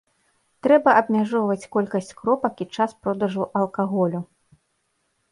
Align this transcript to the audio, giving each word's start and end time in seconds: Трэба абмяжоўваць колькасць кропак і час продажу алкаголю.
Трэба 0.67 0.93
абмяжоўваць 1.01 1.67
колькасць 1.75 2.09
кропак 2.21 2.63
і 2.65 2.67
час 2.77 2.95
продажу 3.07 3.43
алкаголю. 3.61 4.19